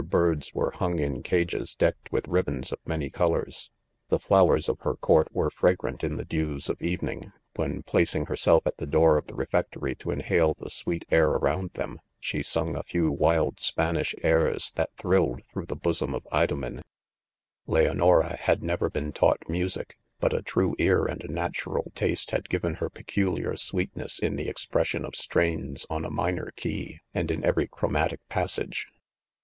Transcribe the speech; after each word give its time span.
birds 0.09 0.51
were 0.55 0.71
hung 0.71 0.97
in 0.97 1.21
cages 1.21 1.75
decked, 1.75 2.11
with 2.11 2.27
ribands 2.27 2.71
of 2.71 2.79
many 2.87 3.07
col 3.07 3.33
ors, 3.33 3.69
'The 4.09 4.17
flowers 4.17 4.67
of 4.67 4.79
her 4.79 4.95
court 4.95 5.27
were 5.31 5.51
fragrant 5.51 6.03
in 6.03 6.15
the 6.17 6.25
dews 6.25 6.69
of 6.71 6.81
evening, 6.81 7.31
.when 7.55 7.83
placing 7.83 8.25
herself 8.25 8.63
atthe 8.63 8.89
'door 8.89 9.15
of 9.15 9.27
the 9.27 9.35
refectory 9.35 9.93
to 9.93 10.09
inhale 10.09 10.55
the 10.55 10.71
sweet' 10.71 11.05
air 11.11 11.27
around 11.29 11.69
them, 11.75 11.99
she 12.19 12.39
saiig 12.39 12.75
a 12.75 12.81
few 12.81 13.11
wild 13.11 13.59
Spanish 13.59 14.15
airs 14.23 14.71
that 14.71 14.89
thrilled 14.97 15.43
through 15.53 15.67
the 15.67 15.75
bosom 15.75 16.15
of 16.15 16.27
Idomen* 16.31 16.77
—•Leonora 17.67 18.37
had 18.37 18.63
never 18.63 18.89
been 18.89 19.11
taught. 19.11 19.47
music, 19.47 19.99
but 20.19 20.33
a 20.33 20.41
true 20.41 20.75
ear 20.79 21.05
and. 21.05 21.21
a 21.21 21.31
natural 21.31 21.91
taste 21.93 22.31
had 22.31 22.49
given, 22.49 22.73
her 22.73 22.89
pe 22.89 23.03
culiar 23.03 23.55
sweetness 23.55 24.17
in 24.17 24.35
the 24.35 24.49
expression 24.49 25.05
of 25.05 25.15
strains 25.15 25.85
on 25.91 26.05
a 26.05 26.09
minor 26.09 26.51
key, 26.55 26.97
and 27.13 27.29
in 27.29 27.43
every 27.43 27.67
chromatic 27.67 28.19
pas 28.29 28.53
sage. 28.53 28.87